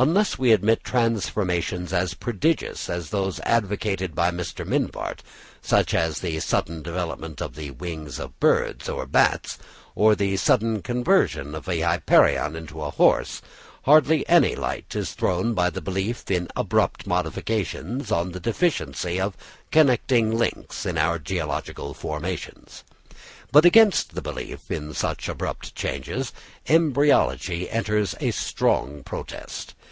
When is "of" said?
7.42-7.56, 8.20-8.38, 11.52-11.68, 19.20-19.36